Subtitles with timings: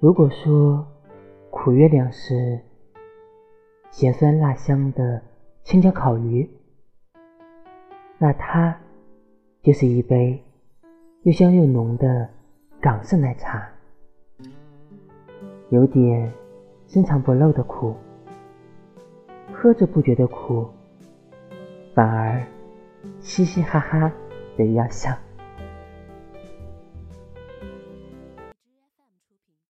[0.00, 0.82] 如果说
[1.50, 2.58] 苦月亮是
[3.90, 5.20] 咸酸辣香的
[5.62, 6.48] 青椒烤鱼，
[8.16, 8.74] 那它
[9.60, 10.42] 就是一杯
[11.24, 12.26] 又香又浓的
[12.80, 13.68] 港式奶茶。
[15.68, 16.32] 有点
[16.86, 17.94] 深藏不露的苦，
[19.52, 20.66] 喝着不觉得苦，
[21.94, 22.42] 反而
[23.18, 24.10] 嘻嘻哈哈
[24.56, 25.14] 的要笑。